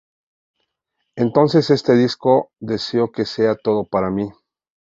Entonces 1.15 1.69
este 1.69 1.93
disco 1.93 2.49
deseo 2.59 3.11
que 3.11 3.23
sea 3.23 3.53
todo 3.55 3.83
"Para 3.85 4.09
Mí". 4.09 4.31